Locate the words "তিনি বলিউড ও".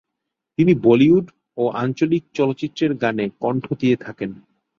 0.57-1.63